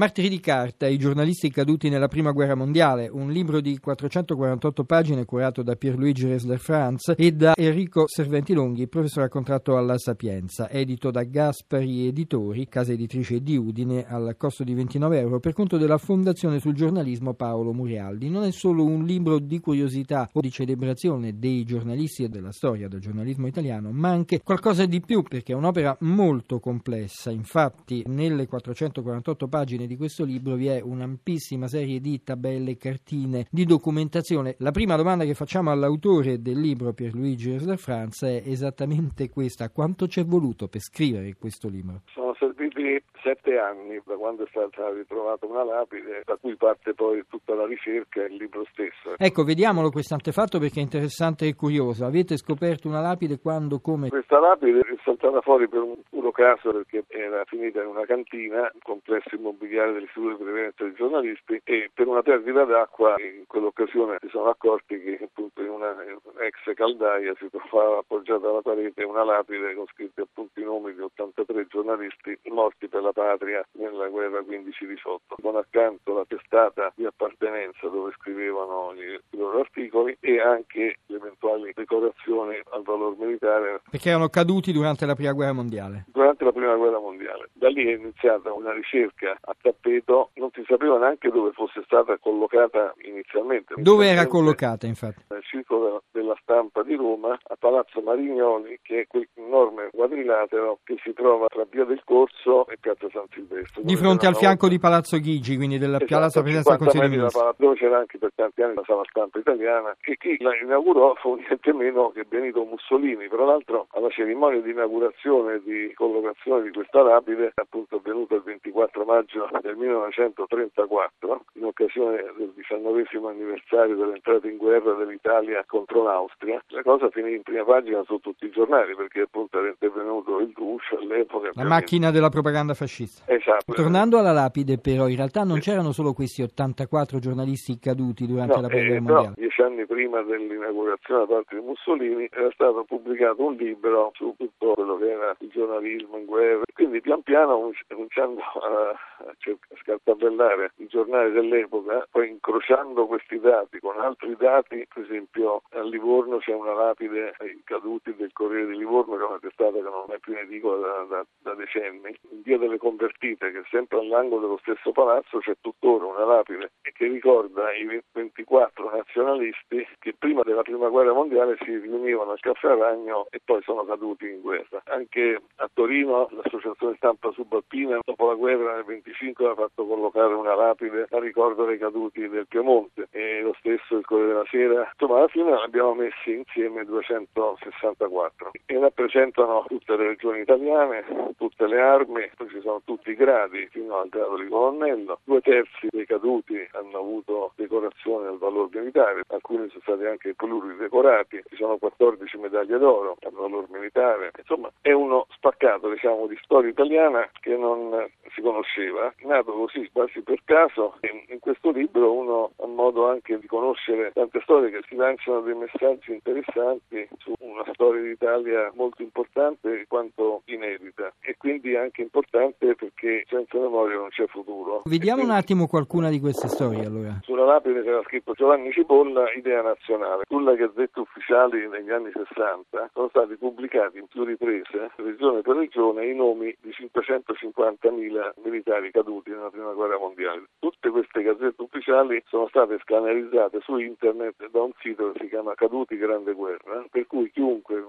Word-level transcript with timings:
Martiri 0.00 0.30
di 0.30 0.40
carta, 0.40 0.86
i 0.86 0.96
giornalisti 0.96 1.50
caduti 1.50 1.90
nella 1.90 2.08
prima 2.08 2.30
guerra 2.30 2.54
mondiale, 2.54 3.10
un 3.12 3.30
libro 3.30 3.60
di 3.60 3.78
448 3.78 4.84
pagine 4.84 5.26
curato 5.26 5.62
da 5.62 5.76
Pierluigi 5.76 6.26
Resler 6.26 6.58
Franz 6.58 7.12
e 7.14 7.32
da 7.32 7.52
Enrico 7.54 8.08
Serventi 8.08 8.54
Longhi, 8.54 8.88
professore 8.88 9.26
a 9.26 9.28
contratto 9.28 9.76
alla 9.76 9.98
Sapienza, 9.98 10.70
edito 10.70 11.10
da 11.10 11.22
Gaspari 11.24 12.06
Editori, 12.06 12.66
casa 12.66 12.92
editrice 12.92 13.42
di 13.42 13.58
Udine, 13.58 14.06
al 14.08 14.36
costo 14.38 14.64
di 14.64 14.72
29 14.72 15.18
euro 15.18 15.38
per 15.38 15.52
conto 15.52 15.76
della 15.76 15.98
Fondazione 15.98 16.60
sul 16.60 16.72
giornalismo 16.72 17.34
Paolo 17.34 17.74
Murialdi. 17.74 18.30
Non 18.30 18.44
è 18.44 18.52
solo 18.52 18.86
un 18.86 19.04
libro 19.04 19.38
di 19.38 19.60
curiosità 19.60 20.30
o 20.32 20.40
di 20.40 20.50
celebrazione 20.50 21.38
dei 21.38 21.62
giornalisti 21.64 22.24
e 22.24 22.30
della 22.30 22.52
storia 22.52 22.88
del 22.88 23.00
giornalismo 23.00 23.46
italiano, 23.46 23.90
ma 23.92 24.08
anche 24.08 24.40
qualcosa 24.42 24.86
di 24.86 25.02
più 25.02 25.22
perché 25.24 25.52
è 25.52 25.56
un'opera 25.56 25.94
molto 26.00 26.58
complessa. 26.58 27.30
Infatti, 27.30 28.02
nelle 28.06 28.46
448 28.46 29.46
pagine 29.46 29.88
di 29.90 29.96
questo 29.96 30.24
libro 30.24 30.54
vi 30.54 30.68
è 30.68 30.80
un'ampissima 30.80 31.66
serie 31.66 31.98
di 31.98 32.22
tabelle, 32.22 32.76
cartine, 32.76 33.48
di 33.50 33.64
documentazione. 33.64 34.54
La 34.58 34.70
prima 34.70 34.94
domanda 34.94 35.24
che 35.24 35.34
facciamo 35.34 35.72
all'autore 35.72 36.40
del 36.40 36.60
libro, 36.60 36.92
Pierluigi 36.92 37.50
Resler 37.50 37.76
Franz, 37.76 38.22
è 38.22 38.40
esattamente 38.46 39.28
questa. 39.28 39.68
Quanto 39.70 40.06
ci 40.06 40.20
è 40.20 40.24
voluto 40.24 40.68
per 40.68 40.80
scrivere 40.80 41.34
questo 41.34 41.68
libro? 41.68 42.02
Sono 42.14 42.34
serviti 42.80 43.04
sette 43.22 43.58
anni 43.58 44.00
da 44.04 44.14
quando 44.16 44.44
è 44.44 44.46
stata 44.48 44.90
ritrovata 44.90 45.46
una 45.46 45.62
lapide, 45.62 46.22
da 46.24 46.36
cui 46.40 46.56
parte 46.56 46.94
poi 46.94 47.22
tutta 47.28 47.54
la 47.54 47.66
ricerca 47.66 48.22
e 48.22 48.26
il 48.26 48.36
libro 48.36 48.64
stesso. 48.70 49.14
Ecco, 49.16 49.44
vediamolo 49.44 49.90
questo 49.90 50.14
antefatto 50.14 50.58
perché 50.58 50.80
è 50.80 50.82
interessante 50.82 51.46
e 51.46 51.54
curioso. 51.54 52.06
Avete 52.06 52.36
scoperto 52.36 52.88
una 52.88 53.00
lapide 53.00 53.38
quando, 53.38 53.80
come? 53.80 54.08
Questa 54.08 54.38
lapide 54.38 54.80
è 54.80 54.96
saltata 55.04 55.40
fuori 55.42 55.68
per 55.68 55.82
un 55.82 55.96
puro 56.08 56.30
caso 56.30 56.72
perché 56.72 57.04
era 57.08 57.44
finita 57.44 57.82
in 57.82 57.88
una 57.88 58.06
cantina, 58.06 58.70
un 58.72 58.80
complesso 58.82 59.34
immobiliare 59.34 59.92
dell'Istituto 59.92 60.36
di 60.36 60.44
Prevenzione 60.44 60.90
dei 60.90 60.94
giornalisti 60.94 61.60
e 61.64 61.90
per 61.92 62.06
una 62.06 62.22
perdita 62.22 62.64
d'acqua 62.64 63.14
in 63.18 63.44
quell'occasione 63.46 64.16
si 64.20 64.28
sono 64.28 64.48
accorti 64.48 64.98
che 65.00 65.18
appunto 65.22 65.60
in 65.62 65.68
una 65.68 65.94
ex 66.40 66.74
caldaia 66.74 67.34
si 67.38 67.48
trovava 67.50 67.98
appoggiata 67.98 68.48
alla 68.48 68.62
parete 68.62 69.04
una 69.04 69.24
lapide 69.24 69.74
con 69.74 69.86
scritti 69.92 70.20
appunto 70.20 70.58
i 70.58 70.64
nomi 70.64 70.94
di 70.94 71.00
83 71.00 71.66
giornalisti 71.66 72.38
morti 72.50 72.69
per 72.88 73.02
la 73.02 73.12
patria 73.12 73.64
nella 73.72 74.08
guerra 74.08 74.40
15-18, 74.40 75.40
con 75.42 75.56
accanto 75.56 76.14
la 76.14 76.24
testata 76.26 76.92
di 76.94 77.04
appartenenza 77.04 77.88
dove 77.88 78.12
scrivevano 78.18 78.92
i 78.94 79.36
loro 79.36 79.60
articoli 79.60 80.16
e 80.20 80.40
anche 80.40 80.96
le 81.06 81.16
eventuali 81.16 81.72
decorazioni 81.74 82.60
al 82.70 82.82
valor 82.82 83.16
militare. 83.18 83.82
Perché 83.90 84.08
erano 84.08 84.28
caduti 84.28 84.72
durante 84.72 85.06
la 85.06 85.14
prima 85.14 85.32
guerra 85.32 85.52
mondiale? 85.52 86.04
Durante 86.08 86.44
la 86.44 86.52
prima 86.52 86.74
guerra 86.76 86.98
mondiale. 86.98 87.48
Da 87.52 87.68
lì 87.68 87.86
è 87.86 87.96
iniziata 87.96 88.52
una 88.52 88.72
ricerca 88.72 89.36
a 89.40 89.54
tappeto, 89.60 90.30
non 90.34 90.50
si 90.52 90.62
sapeva 90.66 90.98
neanche 90.98 91.30
dove 91.30 91.52
fosse 91.52 91.82
stata 91.84 92.16
collocata 92.18 92.94
inizialmente. 93.02 93.74
Dove 93.76 94.06
era 94.06 94.26
collocata 94.26 94.86
infatti? 94.86 95.24
Nel 95.28 95.44
circolo 95.44 96.02
della 96.10 96.36
stampa 96.42 96.82
di 96.82 96.94
Roma, 96.94 97.38
a 97.42 97.56
Palazzo 97.58 98.00
Marignoli, 98.00 98.78
che 98.82 99.00
è 99.00 99.06
quel 99.06 99.28
enorme 99.34 99.90
quadrilatero 99.92 100.78
che 100.84 100.96
si 101.02 101.12
trova 101.12 101.46
tra 101.48 101.66
Via 101.70 101.84
del 101.84 102.02
Corso 102.04 102.59
e 102.68 102.76
Piazza 102.78 103.08
San 103.12 103.24
Silvestro. 103.30 103.82
Di 103.82 103.96
fronte 103.96 104.26
al 104.26 104.36
fianco 104.36 104.68
di 104.68 104.78
Palazzo 104.78 105.18
Ghigi, 105.18 105.56
quindi 105.56 105.78
della 105.78 105.96
esatto, 105.96 106.14
Palazzo 106.14 106.40
Presidenza 106.40 106.70
del 106.70 106.78
Consiglio 106.78 107.08
dei 107.08 107.16
Ministri. 107.16 107.40
Dove 107.56 107.74
c'era 107.76 107.98
anche 107.98 108.18
per 108.18 108.32
tanti 108.34 108.62
anni 108.62 108.74
la 108.74 108.82
sala 108.84 109.02
stampa 109.08 109.38
italiana 109.38 109.96
e 110.00 110.16
chi 110.16 110.36
la 110.40 110.50
inaugurò 110.56 111.14
fu 111.14 111.34
niente 111.40 111.72
meno 111.72 112.10
che 112.10 112.24
Benito 112.24 112.64
Mussolini. 112.64 113.28
Tra 113.28 113.44
l'altro 113.44 113.86
alla 113.90 114.10
cerimonia 114.10 114.60
di 114.60 114.70
inaugurazione 114.70 115.54
e 115.54 115.62
di 115.62 115.92
collocazione 115.94 116.62
di 116.62 116.70
questa 116.70 117.02
lapide, 117.02 117.52
appunto 117.54 117.96
avvenuta 117.96 118.34
il 118.34 118.42
24 118.42 119.04
maggio 119.04 119.48
del 119.60 119.76
1934, 119.76 121.44
in 121.54 121.64
occasione 121.64 122.32
del 122.36 122.52
diciannovesimo 122.54 123.28
anniversario 123.28 123.96
dell'entrata 123.96 124.46
in 124.48 124.56
guerra 124.56 124.94
dell'Italia 124.94 125.64
contro 125.66 126.02
l'Austria, 126.02 126.62
la 126.68 126.82
cosa 126.82 127.08
finì 127.10 127.34
in 127.34 127.42
prima 127.42 127.64
pagina 127.64 128.02
su 128.04 128.18
tutti 128.18 128.46
i 128.46 128.50
giornali 128.50 128.94
perché 128.94 129.20
appunto 129.22 129.58
era 129.58 129.68
intervenuto 129.68 130.38
il 130.38 130.52
Duce 130.54 130.96
all'epoca. 130.96 131.50
La 131.54 131.64
macchina 131.64 132.10
della 132.10 132.28
propaganda 132.28 132.49
fascista. 132.74 133.22
Esatto. 133.26 133.72
Tornando 133.72 134.18
alla 134.18 134.32
lapide 134.32 134.78
però, 134.78 135.08
in 135.08 135.16
realtà 135.16 135.44
non 135.44 135.58
c'erano 135.58 135.92
solo 135.92 136.12
questi 136.12 136.42
84 136.42 137.18
giornalisti 137.18 137.78
caduti 137.78 138.26
durante 138.26 138.56
no, 138.56 138.60
la 138.62 138.68
prima 138.68 138.82
eh, 138.82 138.86
guerra 138.98 139.00
mondiale. 139.00 139.34
Dieci 139.60 139.62
anni 139.62 139.86
prima 139.86 140.22
dell'inaugurazione 140.22 141.26
da 141.26 141.34
parte 141.34 141.56
di 141.56 141.62
Mussolini 141.62 142.28
era 142.30 142.50
stato 142.52 142.84
pubblicato 142.84 143.44
un 143.44 143.54
libro 143.54 144.10
su 144.14 144.34
tutto 144.38 144.72
quello 144.72 144.96
che 144.96 145.10
era 145.10 145.36
il 145.38 145.48
giornalismo 145.50 146.16
in 146.16 146.24
guerra. 146.24 146.62
Quindi 146.72 147.00
pian 147.00 147.22
piano 147.22 147.70
cominciando 147.88 148.40
a, 148.40 148.90
a 148.90 149.34
scartabellare 149.82 150.72
i 150.76 150.86
giornali 150.86 151.32
dell'epoca, 151.32 152.06
poi 152.10 152.30
incrociando 152.30 153.06
questi 153.06 153.38
dati 153.38 153.78
con 153.80 153.98
altri 154.00 154.34
dati, 154.36 154.86
per 154.92 155.04
esempio 155.04 155.62
a 155.70 155.82
Livorno 155.82 156.38
c'è 156.38 156.54
una 156.54 156.72
lapide 156.72 157.34
ai 157.38 157.60
caduti 157.64 158.14
del 158.14 158.32
Corriere 158.32 158.68
di 158.68 158.78
Livorno 158.78 159.16
che 159.16 159.22
è 159.22 159.26
una 159.26 159.38
testata 159.38 159.72
che 159.72 159.80
non 159.80 160.04
è 160.08 160.18
più 160.18 160.32
in 160.32 160.38
edicola 160.38 160.86
da, 160.86 161.04
da, 161.04 161.26
da 161.42 161.54
decenni. 161.54 162.16
In 162.30 162.42
via 162.42 162.56
delle 162.56 162.78
Convertite, 162.78 163.50
che 163.50 163.62
sempre 163.70 163.98
all'angolo 163.98 164.40
dello 164.40 164.58
stesso 164.62 164.92
palazzo, 164.92 165.38
c'è 165.38 165.54
tuttora 165.60 166.06
una 166.06 166.24
lapide 166.24 166.72
che 166.82 167.06
ricorda 167.06 167.74
i 167.74 168.02
24 168.12 168.90
nazionalisti 168.90 169.49
che 169.98 170.14
prima 170.18 170.42
della 170.42 170.62
prima 170.62 170.88
guerra 170.88 171.12
mondiale 171.12 171.56
si 171.62 171.76
riunivano 171.76 172.32
al 172.32 172.40
caffè 172.40 172.74
Ragno 172.74 173.26
e 173.30 173.40
poi 173.44 173.62
sono 173.62 173.84
caduti 173.84 174.28
in 174.28 174.40
guerra. 174.40 174.82
Anche 174.86 175.40
a 175.56 175.70
Torino 175.72 176.28
l'associazione 176.30 176.96
stampa 176.96 177.30
subalpina 177.32 177.98
dopo 178.04 178.26
la 178.26 178.34
guerra 178.34 178.74
nel 178.74 178.84
25 178.84 179.48
ha 179.48 179.54
fatto 179.54 179.86
collocare 179.86 180.34
una 180.34 180.54
lapide 180.54 181.06
a 181.10 181.18
ricordo 181.18 181.64
dei 181.64 181.78
caduti 181.78 182.28
del 182.28 182.46
Piemonte 182.46 183.08
e 183.10 183.40
lo 183.42 183.54
stesso 183.58 183.96
il 183.96 184.04
Corriere 184.04 184.32
della 184.32 184.46
Sera. 184.50 184.90
Insomma 184.92 185.18
alla 185.18 185.28
fine 185.28 185.52
abbiamo 185.52 185.94
messi 185.94 186.32
insieme 186.32 186.84
264 186.84 188.50
e 188.66 188.78
rappresentano 188.78 189.64
tutte 189.68 189.96
le 189.96 190.08
regioni 190.08 190.40
italiane, 190.40 191.04
tutte 191.36 191.66
le 191.66 191.80
armi, 191.80 192.30
poi 192.36 192.48
ci 192.48 192.60
sono 192.60 192.80
tutti 192.84 193.10
i 193.10 193.14
gradi 193.14 193.66
fino 193.70 193.98
al 193.98 194.08
grado 194.08 194.36
di 194.36 194.48
colonnello. 194.48 195.18
Due 195.24 195.40
terzi 195.40 195.88
dei 195.90 196.06
caduti 196.06 196.56
hanno 196.72 196.98
avuto 196.98 197.52
decorazione 197.56 198.28
al 198.28 198.38
valor 198.38 198.68
militare, 198.72 199.22
alcuni 199.40 199.68
sono 199.70 199.80
stati 199.82 200.04
anche 200.04 200.34
pluridecorati, 200.34 201.42
ci 201.48 201.56
sono 201.56 201.78
14 201.78 202.36
medaglie 202.36 202.78
d'oro 202.78 203.16
al 203.22 203.32
valor 203.32 203.66
militare. 203.70 204.30
Insomma 204.38 204.70
è 204.80 204.92
uno 204.92 205.26
spaccato 205.30 205.88
diciamo, 205.88 206.26
di 206.26 206.38
storia 206.42 206.70
italiana 206.70 207.28
che 207.40 207.56
non 207.56 208.06
si 208.34 208.42
conosceva, 208.42 209.12
nato 209.24 209.52
così 209.52 209.88
quasi 209.92 210.20
per 210.20 210.40
caso. 210.44 210.96
In 211.28 211.38
questo 211.40 211.70
libro 211.70 212.12
uno 212.12 212.52
ha 212.56 212.66
modo 212.66 213.08
anche 213.08 213.38
di 213.38 213.46
conoscere 213.46 214.12
tante 214.12 214.40
storie 214.42 214.70
che 214.70 214.82
si 214.88 214.94
lanciano 214.94 215.40
dei 215.40 215.54
messaggi 215.54 216.12
interessanti 216.12 217.08
su 217.18 217.32
una 217.38 217.64
storia 217.72 218.02
d'Italia 218.02 218.70
molto 218.74 219.02
importante 219.02 219.84
quanto 219.88 220.42
inedita 220.46 221.12
e 221.20 221.36
quindi 221.38 221.74
anche 221.76 222.02
importante 222.02 222.74
perché 222.74 223.24
senza 223.28 223.58
memoria 223.58 223.96
non 223.96 224.08
c'è 224.10 224.26
futuro. 224.26 224.82
Vediamo 224.84 225.16
quindi, 225.18 225.32
un 225.32 225.38
attimo 225.38 225.66
qualcuna 225.66 226.10
di 226.10 226.20
queste 226.20 226.48
storie 226.48 226.84
allora. 226.84 227.18
Sulla 227.22 227.44
lapide 227.44 227.82
c'era 227.82 228.02
scritto 228.02 228.32
Giovanni 228.32 228.70
Cipolla, 228.72 229.29
idea 229.32 229.62
nazionale. 229.62 230.24
Sulla 230.26 230.54
gazzetta 230.54 231.00
ufficiali 231.00 231.68
negli 231.68 231.90
anni 231.90 232.10
60 232.12 232.90
sono 232.92 233.08
stati 233.08 233.36
pubblicati 233.36 233.98
in 233.98 234.06
più 234.06 234.24
riprese, 234.24 234.90
regione 234.96 235.42
per 235.42 235.56
regione, 235.56 236.06
i 236.06 236.14
nomi 236.14 236.54
di 236.60 236.70
550.000 236.70 238.32
militari 238.42 238.90
caduti 238.90 239.30
nella 239.30 239.50
prima 239.50 239.72
guerra 239.72 239.98
mondiale. 239.98 240.44
Tutte 240.58 240.90
queste 240.90 241.22
gazzette 241.22 241.62
ufficiali 241.62 242.22
sono 242.26 242.48
state 242.48 242.78
scannerizzate 242.82 243.60
su 243.60 243.76
internet 243.78 244.48
da 244.50 244.62
un 244.62 244.72
sito 244.80 245.12
che 245.12 245.20
si 245.20 245.28
chiama 245.28 245.54
Caduti 245.54 245.96
Grande 245.96 246.32
Guerra, 246.32 246.84
per 246.90 247.06
cui 247.06 247.30
chiunque 247.30 247.80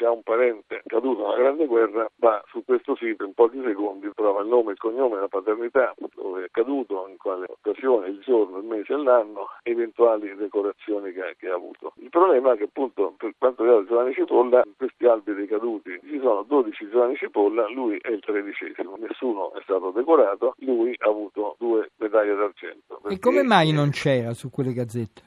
se 0.00 0.04
c'è 0.04 0.08
un 0.08 0.22
parente 0.22 0.82
caduto 0.86 1.22
nella 1.22 1.36
Grande 1.36 1.66
Guerra 1.66 2.10
va 2.16 2.42
su 2.48 2.64
questo 2.64 2.96
sito 2.96 3.24
in 3.24 3.34
pochi 3.34 3.60
secondi, 3.62 4.10
trova 4.14 4.40
il 4.40 4.48
nome, 4.48 4.72
il 4.72 4.78
cognome, 4.78 5.20
la 5.20 5.28
paternità, 5.28 5.94
dove 6.14 6.44
è 6.44 6.48
caduto, 6.50 7.06
in 7.08 7.18
quale 7.18 7.46
occasione, 7.48 8.08
il 8.08 8.20
giorno, 8.24 8.58
il 8.58 8.64
mese 8.64 8.94
e 8.94 8.96
l'anno, 8.96 9.48
eventuali 9.62 10.34
decorazioni 10.34 11.12
che, 11.12 11.36
che 11.38 11.48
ha 11.48 11.54
avuto. 11.54 11.92
Il 11.96 12.08
problema 12.08 12.52
è 12.52 12.56
che 12.56 12.64
appunto 12.64 13.14
per 13.16 13.34
quanto 13.36 13.62
riguarda 13.62 13.88
Giovanni 13.88 14.14
Cipolla, 14.14 14.62
in 14.64 14.72
questi 14.76 15.04
albi 15.04 15.34
dei 15.34 15.46
caduti 15.46 16.00
ci 16.06 16.18
sono 16.20 16.42
12 16.42 16.88
Giovanni 16.90 17.16
Cipolla, 17.16 17.68
lui 17.68 17.98
è 18.00 18.08
il 18.08 18.20
tredicesimo, 18.20 18.96
nessuno 18.96 19.52
è 19.52 19.60
stato 19.62 19.90
decorato, 19.90 20.54
lui 20.60 20.94
ha 20.98 21.08
avuto 21.08 21.56
due 21.58 21.90
medaglie 21.98 22.34
d'argento. 22.34 23.00
E 23.08 23.18
come 23.18 23.42
mai 23.42 23.72
non 23.72 23.90
c'era 23.90 24.32
su 24.32 24.50
quelle 24.50 24.72
gazzette? 24.72 25.22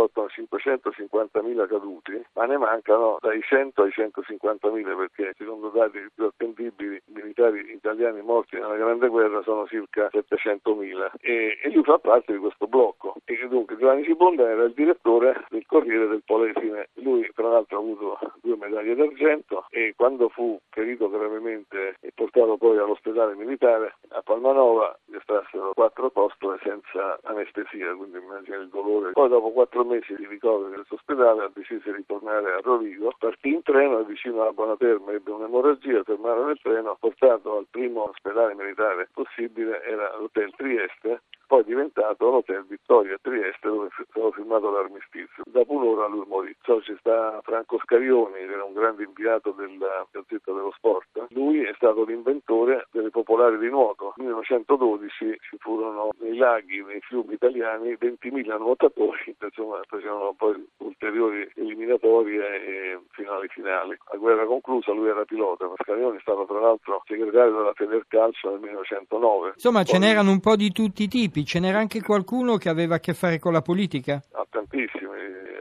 Le 0.00 0.08
gazzette 0.08 0.08
complessivamente 0.08 0.08
portano 0.10 0.28
550.000 0.28 1.66
caduti, 1.66 2.24
ma 2.34 2.46
ne 2.46 2.56
mancano 2.56 3.18
dai 3.20 3.40
100 3.42 3.82
ai 3.82 3.90
150.000 3.90 4.96
perché 4.96 5.34
secondo 5.36 5.68
dati 5.68 5.98
più 6.14 6.24
attendibili 6.24 6.96
i 6.96 7.12
militari 7.12 7.72
italiani 7.72 8.22
morti 8.22 8.56
nella 8.56 8.76
Grande 8.76 9.08
Guerra 9.08 9.42
sono 9.42 9.66
circa 9.66 10.08
700.000 10.12 11.10
e, 11.20 11.58
e 11.62 11.70
lui 11.70 11.84
fa 11.84 11.98
parte 11.98 12.32
di 12.32 12.38
questo 12.38 12.66
blocco. 12.66 13.14
E 13.24 13.46
dunque 13.48 13.76
Giovanni 13.76 14.04
Ciponda 14.04 14.48
era 14.48 14.64
il 14.64 14.72
direttore 14.72 15.44
del 15.50 15.66
Corriere 15.66 16.06
del 16.06 16.22
Polesine. 16.24 16.88
Lui 16.94 17.28
tra 17.34 17.48
l'altro 17.48 17.76
ha 17.76 17.80
avuto 17.80 18.18
due 18.42 18.56
medaglie 18.56 18.94
d'argento 18.94 19.66
e 19.70 19.94
quando 19.96 20.28
fu 20.28 20.58
ferito 20.70 21.08
gravemente 21.10 21.96
e 22.00 22.12
portato 22.14 22.56
poi 22.56 22.78
all'ospedale 22.78 23.34
militare 23.34 23.96
a 24.10 24.22
Palmanova 24.22 24.98
gli 25.30 25.36
estrassero 25.36 25.72
quattro 25.74 26.10
costole 26.10 26.58
senza 26.62 27.18
anestesia, 27.22 27.94
quindi 27.94 28.18
immagina 28.18 28.56
il 28.56 28.68
dolore. 28.68 29.12
Poi 29.12 29.28
dopo 29.28 29.52
quattro 29.52 29.84
mesi 29.84 30.14
di 30.16 30.26
ricovero 30.26 30.68
in 30.68 30.74
questo 30.74 30.96
ospedale 30.96 31.44
ha 31.44 31.50
deciso 31.54 31.90
di 31.90 31.96
ritornare 31.96 32.52
a 32.52 32.60
Rovigo, 32.60 33.14
partì 33.18 33.52
in 33.54 33.62
treno 33.62 34.02
vicino 34.02 34.42
a 34.42 34.52
Buonaterma, 34.52 35.12
ebbe 35.12 35.30
un'emorragia, 35.30 36.02
fermarono 36.02 36.46
nel 36.46 36.60
treno, 36.60 36.96
portato 36.98 37.58
al 37.58 37.66
primo 37.70 38.08
ospedale 38.08 38.54
militare 38.54 39.08
possibile, 39.12 39.82
era 39.84 40.16
l'hotel 40.18 40.52
Trieste, 40.56 41.22
poi 41.50 41.64
diventato 41.64 42.30
l'hotel 42.30 42.64
Vittoria 42.68 43.18
Trieste 43.20 43.66
dove 43.66 43.88
è 43.88 44.04
stato 44.08 44.30
firmato 44.30 44.70
l'armistizio. 44.70 45.42
Dopo 45.50 45.72
un'ora 45.72 46.06
lui 46.06 46.24
morì. 46.28 46.54
So, 46.62 46.80
ci 46.80 46.94
sta 47.00 47.40
Franco 47.42 47.76
Scarioni, 47.82 48.46
che 48.46 48.52
era 48.52 48.62
un 48.62 48.72
grande 48.72 49.02
inviato 49.02 49.50
della 49.50 50.06
Gazzetta 50.12 50.52
dello 50.52 50.70
Sport. 50.76 51.26
Lui 51.30 51.64
è 51.64 51.72
stato 51.74 52.04
l'inventore 52.04 52.86
delle 52.92 53.10
popolari 53.10 53.58
di 53.58 53.68
nuoto. 53.68 54.14
Nel 54.18 54.28
1912 54.28 55.38
ci 55.40 55.56
furono 55.58 56.10
nei 56.20 56.36
laghi, 56.36 56.84
nei 56.84 57.00
fiumi 57.00 57.34
italiani, 57.34 57.98
20.000 57.98 58.56
nuotatori, 58.56 59.34
insomma 59.42 59.80
facevano 59.88 60.32
poi 60.36 60.54
ulteriori 60.76 61.50
eliminatorie 61.56 62.62
e 62.62 63.00
finali 63.10 63.48
finali. 63.48 63.98
La 64.12 64.18
guerra 64.18 64.46
conclusa, 64.46 64.92
lui 64.92 65.08
era 65.08 65.24
pilota, 65.24 65.68
Scarioni 65.82 66.18
è 66.18 66.20
stato 66.20 66.44
tra 66.46 66.60
l'altro 66.60 67.02
segretario 67.06 67.56
della 67.56 67.72
Federcalcio 67.74 68.50
nel 68.50 68.60
1909. 68.60 69.52
Insomma, 69.54 69.82
poi... 69.82 69.86
ce 69.86 69.98
n'erano 69.98 70.30
un 70.30 70.38
po' 70.38 70.54
di 70.54 70.70
tutti 70.70 71.02
i 71.02 71.08
tipi 71.08 71.39
politici, 71.40 71.44
ce 71.44 71.60
n'era 71.60 71.78
anche 71.78 72.02
qualcuno 72.02 72.56
che 72.56 72.68
aveva 72.68 72.96
a 72.96 73.00
che 73.00 73.14
fare 73.14 73.38
con 73.38 73.52
la 73.52 73.62
politica? 73.62 74.22
Ah, 74.32 74.46
tantissimi, 74.48 75.10